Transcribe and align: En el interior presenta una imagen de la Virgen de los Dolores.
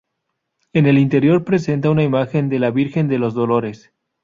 En 0.73 0.87
el 0.87 0.97
interior 0.97 1.43
presenta 1.45 1.91
una 1.91 2.01
imagen 2.01 2.49
de 2.49 2.57
la 2.57 2.71
Virgen 2.71 3.07
de 3.07 3.19
los 3.19 3.35
Dolores. 3.35 3.93